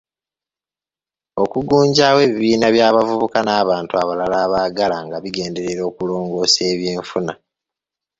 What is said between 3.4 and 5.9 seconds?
n'abantu abalala abaagala nga bigenderera